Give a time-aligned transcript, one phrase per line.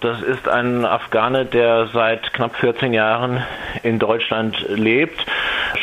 [0.00, 3.42] Das ist ein Afghane, der seit knapp 14 Jahren
[3.82, 5.26] in Deutschland lebt.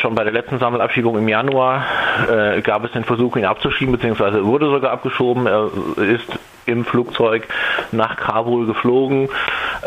[0.00, 1.84] Schon bei der letzten Sammelabschiebung im Januar
[2.30, 5.46] äh, gab es den Versuch, ihn abzuschieben, beziehungsweise wurde sogar abgeschoben.
[5.46, 7.46] Er ist im Flugzeug
[7.92, 9.28] nach Kabul geflogen,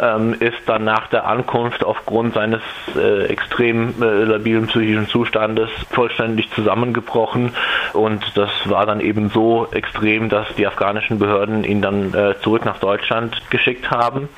[0.01, 2.61] ähm, ist dann nach der Ankunft aufgrund seines
[2.95, 7.53] äh, extrem äh, labilen psychischen Zustandes vollständig zusammengebrochen
[7.93, 12.65] und das war dann eben so extrem, dass die afghanischen Behörden ihn dann äh, zurück
[12.65, 14.29] nach Deutschland geschickt haben.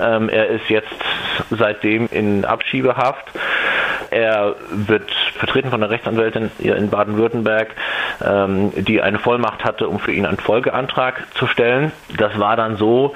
[0.00, 0.94] Ähm, er ist jetzt
[1.50, 3.24] seitdem in Abschiebehaft.
[4.16, 7.68] Er wird vertreten von der Rechtsanwältin in Baden-Württemberg,
[8.24, 11.92] ähm, die eine Vollmacht hatte, um für ihn einen Folgeantrag zu stellen.
[12.16, 13.14] Das war dann so,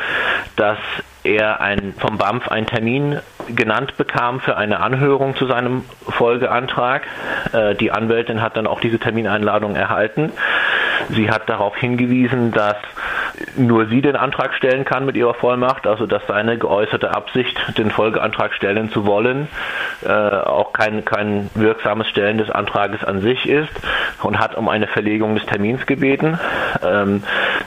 [0.57, 0.77] dass
[1.25, 3.19] er ein, vom BAMF einen Termin
[3.49, 7.07] genannt bekam für eine Anhörung zu seinem Folgeantrag.
[7.55, 10.33] Äh, die Anwältin hat dann auch diese Termineinladung erhalten.
[11.09, 12.77] Sie hat darauf hingewiesen, dass
[13.57, 17.91] nur sie den Antrag stellen kann mit ihrer Vollmacht, also dass seine geäußerte Absicht, den
[17.91, 19.49] Folgeantrag stellen zu wollen,
[20.05, 23.73] äh, auch kein, kein wirksames Stellen des Antrages an sich ist
[24.23, 26.39] und hat um eine Verlegung des Termins gebeten.
[26.83, 27.23] Ähm,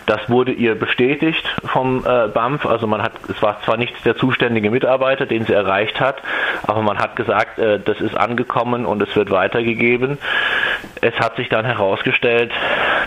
[0.05, 4.15] das wurde ihr bestätigt vom äh, BAMF, also man hat, es war zwar nicht der
[4.15, 6.21] zuständige Mitarbeiter, den sie erreicht hat,
[6.63, 10.17] aber man hat gesagt, äh, das ist angekommen und es wird weitergegeben.
[11.02, 12.52] Es hat sich dann herausgestellt,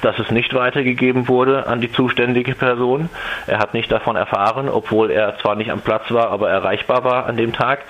[0.03, 3.09] dass es nicht weitergegeben wurde an die zuständige Person.
[3.47, 7.27] Er hat nicht davon erfahren, obwohl er zwar nicht am Platz war, aber erreichbar war
[7.27, 7.81] an dem Tag.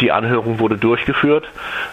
[0.00, 1.48] Die Anhörung wurde durchgeführt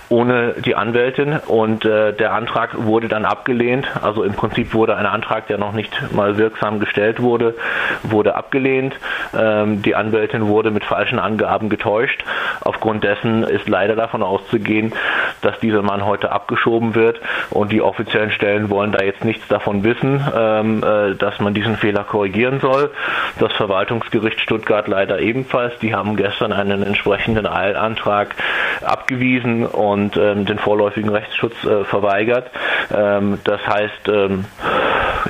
[0.09, 3.87] ohne die Anwältin und äh, der Antrag wurde dann abgelehnt.
[4.01, 7.55] Also im Prinzip wurde ein Antrag, der noch nicht mal wirksam gestellt wurde,
[8.03, 8.95] wurde abgelehnt.
[9.37, 12.23] Ähm, die Anwältin wurde mit falschen Angaben getäuscht.
[12.61, 14.93] Aufgrund dessen ist leider davon auszugehen,
[15.41, 19.83] dass dieser Mann heute abgeschoben wird und die offiziellen Stellen wollen da jetzt nichts davon
[19.83, 22.91] wissen, ähm, äh, dass man diesen Fehler korrigieren soll.
[23.39, 25.77] Das Verwaltungsgericht Stuttgart leider ebenfalls.
[25.79, 28.35] Die haben gestern einen entsprechenden Eilantrag
[28.83, 32.49] abgewiesen und ähm, den vorläufigen Rechtsschutz äh, verweigert.
[32.93, 34.45] Ähm, das heißt, ähm,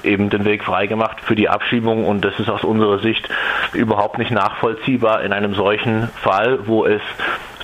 [0.04, 3.28] eben den Weg freigemacht für die Abschiebung und das ist aus unserer Sicht
[3.74, 7.02] überhaupt nicht nachvollziehbar in einem solchen Fall, wo es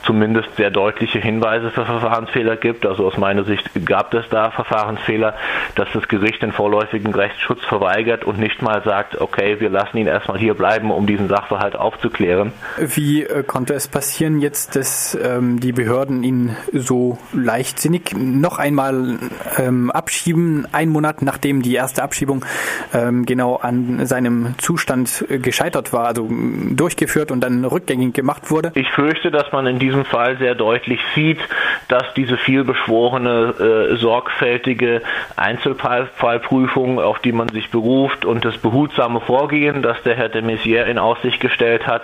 [0.03, 2.85] zumindest sehr deutliche Hinweise für Verfahrensfehler gibt.
[2.85, 5.35] Also aus meiner Sicht gab es da Verfahrensfehler,
[5.75, 10.07] dass das Gericht den vorläufigen Rechtsschutz verweigert und nicht mal sagt, okay, wir lassen ihn
[10.07, 12.51] erstmal hier bleiben, um diesen Sachverhalt aufzuklären.
[12.77, 19.19] Wie äh, konnte es passieren jetzt, dass ähm, die Behörden ihn so leichtsinnig noch einmal
[19.57, 22.45] ähm, abschieben, einen Monat nachdem die erste Abschiebung
[22.93, 26.29] ähm, genau an seinem Zustand äh, gescheitert war, also
[26.71, 28.71] durchgeführt und dann rückgängig gemacht wurde?
[28.75, 31.39] Ich fürchte, dass man in diesem diesem Fall sehr deutlich sieht,
[31.87, 35.01] dass diese vielbeschworene, äh, sorgfältige
[35.35, 40.85] Einzelfallprüfung, auf die man sich beruft und das behutsame Vorgehen, das der Herr de Maizière
[40.85, 42.03] in Aussicht gestellt hat,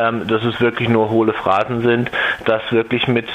[0.00, 2.10] ähm, dass es wirklich nur hohle Phrasen sind,
[2.44, 3.26] dass wirklich mit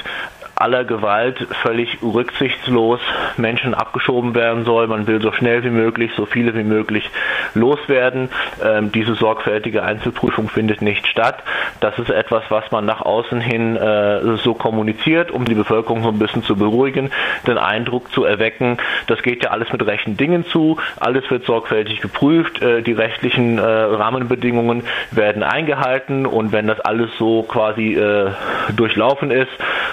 [0.59, 2.99] aller Gewalt völlig rücksichtslos
[3.37, 4.87] Menschen abgeschoben werden soll.
[4.87, 7.09] Man will so schnell wie möglich, so viele wie möglich
[7.53, 8.29] loswerden.
[8.63, 11.41] Ähm, diese sorgfältige Einzelprüfung findet nicht statt.
[11.79, 16.09] Das ist etwas, was man nach außen hin äh, so kommuniziert, um die Bevölkerung so
[16.09, 17.09] ein bisschen zu beruhigen,
[17.47, 18.77] den Eindruck zu erwecken,
[19.07, 23.57] das geht ja alles mit rechten Dingen zu, alles wird sorgfältig geprüft, äh, die rechtlichen
[23.57, 28.31] äh, Rahmenbedingungen werden eingehalten und wenn das alles so quasi äh,
[28.75, 29.49] durchlaufen ist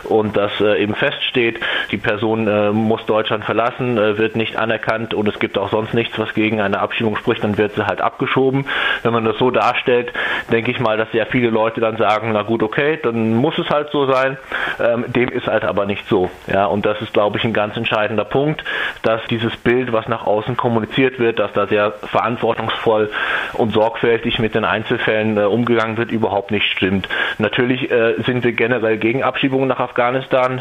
[0.07, 5.15] und das äh, eben feststeht, die Person äh, muss Deutschland verlassen, äh, wird nicht anerkannt
[5.15, 8.01] und es gibt auch sonst nichts, was gegen eine Abschiebung spricht, dann wird sie halt
[8.01, 8.67] abgeschoben.
[9.03, 10.13] Wenn man das so darstellt,
[10.51, 13.69] denke ich mal, dass sehr viele Leute dann sagen, na gut, okay, dann muss es
[13.69, 14.39] halt so sein.
[14.81, 16.31] Ähm, dem ist halt aber nicht so.
[16.47, 18.65] Ja, und das ist, glaube ich, ein ganz entscheidender Punkt,
[19.03, 23.11] dass dieses Bild, was nach außen kommuniziert wird, dass da sehr verantwortungsvoll
[23.55, 27.09] und sorgfältig mit den Einzelfällen äh, umgegangen wird, überhaupt nicht stimmt.
[27.39, 30.61] Natürlich äh, sind wir generell gegen Abschiebungen nach Afghanistan Afghanistan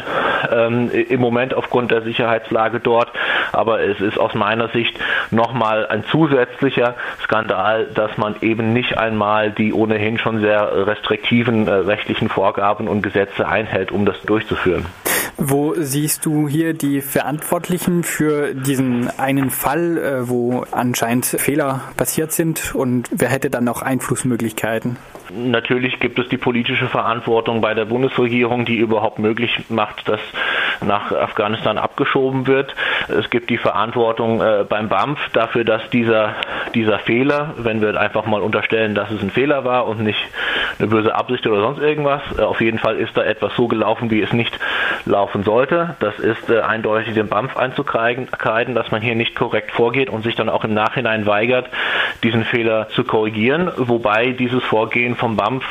[0.50, 3.12] ähm, im Moment aufgrund der Sicherheitslage dort.
[3.52, 4.98] Aber es ist aus meiner Sicht
[5.30, 11.70] nochmal ein zusätzlicher Skandal, dass man eben nicht einmal die ohnehin schon sehr restriktiven äh,
[11.70, 14.86] rechtlichen Vorgaben und Gesetze einhält, um das durchzuführen.
[15.38, 22.32] Wo siehst du hier die Verantwortlichen für diesen einen Fall, äh, wo anscheinend Fehler passiert
[22.32, 24.96] sind und wer hätte dann noch Einflussmöglichkeiten?
[25.34, 30.20] Natürlich gibt es die politische Verantwortung bei der Bundesregierung, die überhaupt möglich macht, dass
[30.84, 32.74] nach Afghanistan abgeschoben wird.
[33.08, 36.34] Es gibt die Verantwortung äh, beim BAMF dafür, dass dieser,
[36.74, 40.20] dieser Fehler, wenn wir einfach mal unterstellen, dass es ein Fehler war und nicht
[40.78, 44.10] eine böse Absicht oder sonst irgendwas, äh, auf jeden Fall ist da etwas so gelaufen,
[44.10, 44.58] wie es nicht
[45.04, 45.96] laufen sollte.
[46.00, 50.34] Das ist äh, eindeutig dem BAMF einzukreiden, dass man hier nicht korrekt vorgeht und sich
[50.34, 51.68] dann auch im Nachhinein weigert,
[52.22, 53.70] diesen Fehler zu korrigieren.
[53.76, 55.64] Wobei dieses Vorgehen vom BAMF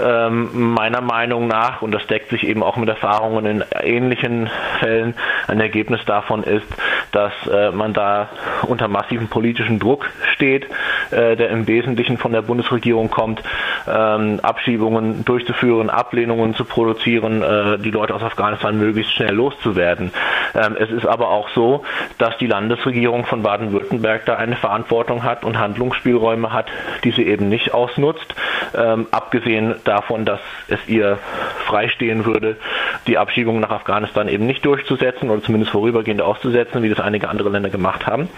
[0.00, 4.50] ähm, meiner Meinung nach, und das deckt sich eben auch mit Erfahrungen in ähnlichen
[4.80, 5.14] Fällen,
[5.46, 6.66] ein Ergebnis davon ist,
[7.12, 8.28] dass äh, man da
[8.62, 10.66] unter massivem politischen Druck steht,
[11.10, 13.42] äh, der im Wesentlichen von der Bundesregierung kommt,
[13.90, 20.12] ähm, Abschiebungen durchzuführen, Ablehnungen zu produzieren, äh, die Leute aus Afghanistan möglichst schnell loszuwerden.
[20.54, 21.84] Ähm, es ist aber auch so,
[22.18, 26.66] dass die Landesregierung von Baden-Württemberg da eine Verantwortung hat und Handlungsspielräume hat,
[27.04, 28.34] die sie eben nicht ausnutzt.
[28.76, 31.18] Ähm, abgesehen davon, dass es ihr
[31.66, 32.56] freistehen würde,
[33.06, 37.48] die Abschiebung nach Afghanistan eben nicht durchzusetzen oder zumindest vorübergehend auszusetzen, wie das einige andere
[37.48, 38.28] Länder gemacht haben.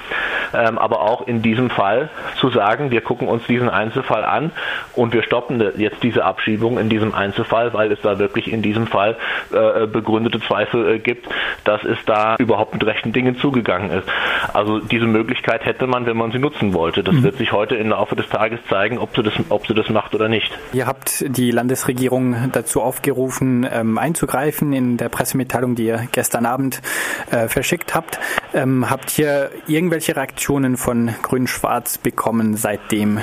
[0.52, 4.50] Ähm, aber auch in diesem Fall zu sagen, wir gucken uns diesen Einzelfall an
[4.94, 8.86] und wir stoppen jetzt diese Abschiebung in diesem Einzelfall, weil es da wirklich in diesem
[8.86, 9.16] Fall
[9.52, 11.28] äh, begründete Zweifel äh, gibt,
[11.64, 14.08] dass es da überhaupt mit rechten Dingen zugegangen ist.
[14.52, 17.02] Also diese Möglichkeit hätte man, wenn man sie nutzen wollte.
[17.02, 17.22] Das mhm.
[17.22, 20.14] wird sich heute im Laufe des Tages zeigen, ob sie das, ob sie das macht
[20.14, 20.50] oder nicht.
[20.72, 26.82] Ihr habt die Landesregierung dazu aufgerufen, ähm, einzugreifen in der Pressemitteilung, die ihr gestern Abend
[27.30, 28.18] äh, verschickt habt.
[28.52, 30.39] Ähm, habt ihr irgendwelche Reaktionen
[30.76, 33.20] von Grün-Schwarz bekommen seitdem?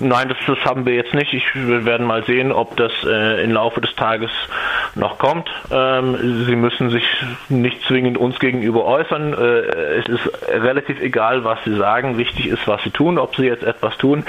[0.00, 1.32] Nein, das, das haben wir jetzt nicht.
[1.32, 4.30] Ich, wir werden mal sehen, ob das äh, im Laufe des Tages
[4.98, 5.48] noch kommt.
[5.70, 7.04] Ähm, Sie müssen sich
[7.48, 9.32] nicht zwingend uns gegenüber äußern.
[9.32, 12.18] Äh, es ist relativ egal, was Sie sagen.
[12.18, 14.24] Wichtig ist, was Sie tun, ob Sie jetzt etwas tun,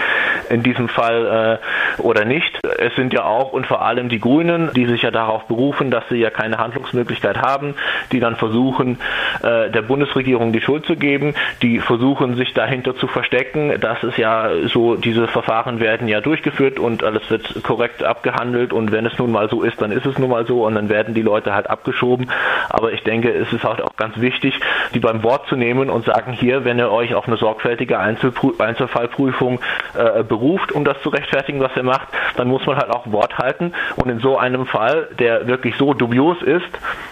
[0.49, 1.59] in diesem Fall
[1.97, 2.59] äh, oder nicht.
[2.77, 6.03] Es sind ja auch und vor allem die Grünen, die sich ja darauf berufen, dass
[6.09, 7.75] sie ja keine Handlungsmöglichkeit haben,
[8.11, 8.99] die dann versuchen,
[9.43, 14.17] äh, der Bundesregierung die Schuld zu geben, die versuchen, sich dahinter zu verstecken, dass es
[14.17, 19.17] ja so, diese Verfahren werden ja durchgeführt und alles wird korrekt abgehandelt und wenn es
[19.17, 21.53] nun mal so ist, dann ist es nun mal so und dann werden die Leute
[21.53, 22.31] halt abgeschoben.
[22.69, 24.59] Aber ich denke, es ist halt auch ganz wichtig,
[24.93, 29.59] die beim Wort zu nehmen und sagen, hier, wenn ihr euch auf eine sorgfältige Einzelfallprüfung
[29.95, 32.07] äh, beruft, um das zu rechtfertigen, was ihr macht,
[32.37, 33.73] dann muss man halt auch Wort halten.
[33.95, 36.69] Und in so einem Fall, der wirklich so dubios ist,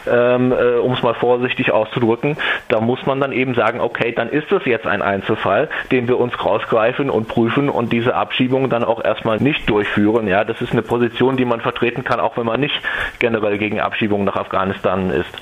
[0.09, 2.37] ähm, äh, um es mal vorsichtig auszudrücken,
[2.69, 6.19] da muss man dann eben sagen, okay, dann ist es jetzt ein Einzelfall, den wir
[6.19, 10.27] uns rausgreifen und prüfen und diese Abschiebung dann auch erstmal nicht durchführen.
[10.27, 12.81] Ja, das ist eine Position, die man vertreten kann, auch wenn man nicht
[13.27, 15.35] generell gegen Abschiebungen nach Afghanistan ist.